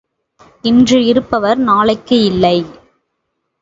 இன்று 0.63 1.05
இருப்பவர் 1.05 1.59
நாளைக்கு 1.59 2.19
இல்லை. 2.23 2.57